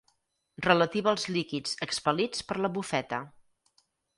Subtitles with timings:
[0.65, 3.21] Relativa als líquids expel·lits per la bufeta.